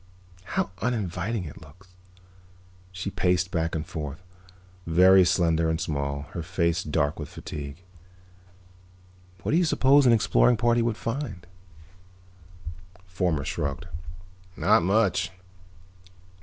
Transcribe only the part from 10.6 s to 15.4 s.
would find?" Fomar shrugged. "Not much.